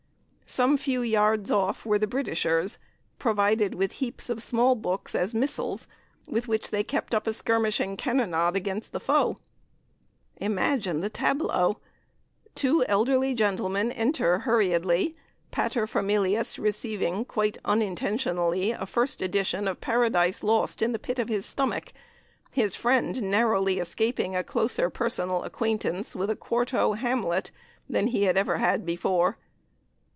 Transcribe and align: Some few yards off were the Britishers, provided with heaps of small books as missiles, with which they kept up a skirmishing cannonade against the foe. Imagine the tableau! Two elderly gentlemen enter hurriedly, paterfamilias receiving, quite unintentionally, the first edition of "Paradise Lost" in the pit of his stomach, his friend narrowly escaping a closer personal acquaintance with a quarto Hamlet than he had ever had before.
Some 0.53 0.75
few 0.75 1.01
yards 1.01 1.49
off 1.49 1.85
were 1.85 1.97
the 1.97 2.07
Britishers, 2.07 2.77
provided 3.17 3.73
with 3.73 3.93
heaps 4.03 4.29
of 4.29 4.43
small 4.43 4.75
books 4.75 5.15
as 5.15 5.33
missiles, 5.33 5.87
with 6.27 6.49
which 6.49 6.71
they 6.71 6.83
kept 6.83 7.15
up 7.15 7.25
a 7.25 7.31
skirmishing 7.31 7.95
cannonade 7.95 8.57
against 8.57 8.91
the 8.91 8.99
foe. 8.99 9.37
Imagine 10.41 10.99
the 10.99 11.09
tableau! 11.09 11.77
Two 12.53 12.83
elderly 12.87 13.33
gentlemen 13.33 13.93
enter 13.93 14.39
hurriedly, 14.39 15.15
paterfamilias 15.53 16.59
receiving, 16.59 17.23
quite 17.23 17.57
unintentionally, 17.63 18.73
the 18.73 18.85
first 18.85 19.21
edition 19.21 19.69
of 19.69 19.79
"Paradise 19.79 20.43
Lost" 20.43 20.81
in 20.81 20.91
the 20.91 20.99
pit 20.99 21.17
of 21.17 21.29
his 21.29 21.45
stomach, 21.45 21.93
his 22.49 22.75
friend 22.75 23.21
narrowly 23.23 23.79
escaping 23.79 24.35
a 24.35 24.43
closer 24.43 24.89
personal 24.89 25.43
acquaintance 25.43 26.13
with 26.13 26.29
a 26.29 26.35
quarto 26.35 26.91
Hamlet 26.91 27.51
than 27.89 28.07
he 28.07 28.23
had 28.23 28.35
ever 28.35 28.57
had 28.57 28.85
before. 28.85 29.37